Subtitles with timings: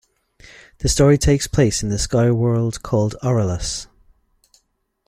[0.79, 3.85] The story takes place in the sky world called Orelus.